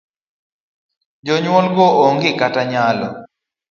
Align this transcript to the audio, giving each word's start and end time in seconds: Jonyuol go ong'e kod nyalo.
Jonyuol 1.25 1.67
go 1.75 1.87
ong'e 2.07 2.31
kod 2.39 2.55
nyalo. 2.71 3.07